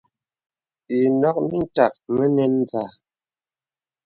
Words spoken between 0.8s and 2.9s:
Ìnɔ̄k mìtak mə nɛn zâ.